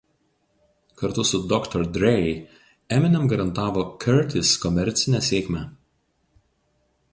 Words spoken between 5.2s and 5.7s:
sėkmę.